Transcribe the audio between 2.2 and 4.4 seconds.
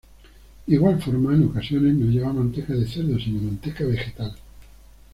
manteca de cerdo sino manteca vegetal.